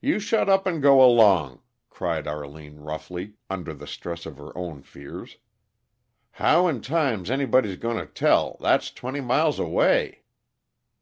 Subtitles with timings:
[0.00, 1.60] "You shut up and go along!"
[1.90, 5.36] cried Arline roughly, under the stress of her own fears.
[6.30, 10.22] "How in time's anybody going to tell, that's twenty miles away?"